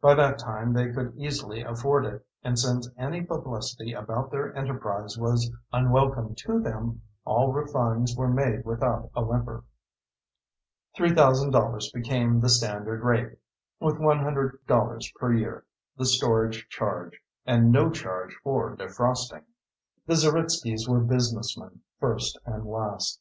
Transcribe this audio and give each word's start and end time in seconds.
By 0.00 0.14
that 0.16 0.40
time 0.40 0.72
they 0.72 0.90
could 0.90 1.14
easily 1.16 1.62
afford 1.62 2.04
it, 2.04 2.26
and 2.42 2.58
since 2.58 2.90
any 2.96 3.22
publicity 3.22 3.92
about 3.92 4.32
their 4.32 4.52
enterprise 4.56 5.16
was 5.16 5.48
unwelcome 5.72 6.34
to 6.38 6.58
them, 6.60 7.02
all 7.24 7.52
refunds 7.52 8.18
were 8.18 8.26
made 8.26 8.64
without 8.64 9.12
a 9.14 9.22
whimper. 9.24 9.62
$3,000 10.98 11.92
became 11.94 12.40
the 12.40 12.48
standard 12.48 13.04
rate, 13.04 13.38
with 13.78 13.98
$100 13.98 15.14
per 15.14 15.32
year 15.34 15.64
the 15.96 16.04
storage 16.04 16.66
charge, 16.68 17.20
and 17.46 17.70
no 17.70 17.90
charge 17.90 18.34
for 18.42 18.76
defrosting. 18.76 19.44
The 20.04 20.14
Zeritskys 20.14 20.88
were 20.88 20.98
businessmen, 20.98 21.82
first 22.00 22.36
and 22.44 22.66
last. 22.66 23.20